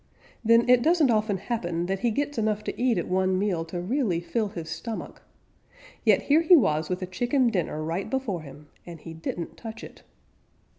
Then 0.43 0.67
it 0.67 0.81
doesn't 0.81 1.11
often 1.11 1.37
happen 1.37 1.85
that 1.85 1.99
he 1.99 2.09
gets 2.09 2.39
enough 2.39 2.63
to 2.63 2.81
eat 2.81 2.97
at 2.97 3.07
one 3.07 3.37
meal 3.37 3.63
to 3.65 3.79
really 3.79 4.19
fill 4.19 4.47
his 4.47 4.67
stomach. 4.67 5.21
Yet 6.03 6.23
here 6.23 6.41
he 6.41 6.55
was 6.55 6.89
with 6.89 7.03
a 7.03 7.05
chicken 7.05 7.49
dinner 7.51 7.83
right 7.83 8.09
before 8.09 8.41
him, 8.41 8.69
and 8.83 8.99
he 8.99 9.13
didn't 9.13 9.57
touch 9.57 9.83
it. 9.83 10.01